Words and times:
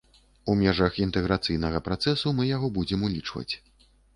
І 0.13 0.19
ў 0.19 0.53
межах 0.61 0.97
інтэграцыйнага 1.05 1.83
працэсу 1.91 2.35
мы 2.39 2.49
яго 2.55 2.73
будзем 2.79 3.07
улічваць. 3.11 3.51